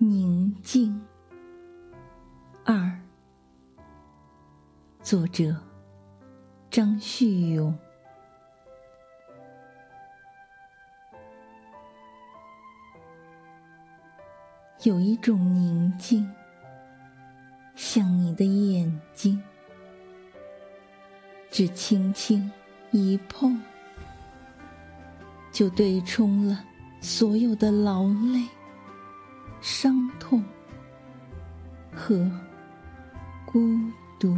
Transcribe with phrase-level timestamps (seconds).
[0.00, 1.04] 宁静。
[2.64, 3.00] 二，
[5.02, 5.56] 作者
[6.70, 7.76] 张旭勇。
[14.84, 16.32] 有一种宁静，
[17.74, 19.42] 像你的眼睛，
[21.50, 22.48] 只轻轻
[22.92, 23.60] 一碰，
[25.50, 26.64] 就对冲了
[27.00, 28.46] 所有的劳累、
[29.60, 30.42] 伤痛
[31.94, 32.30] 和
[33.46, 33.60] 孤
[34.18, 34.36] 独。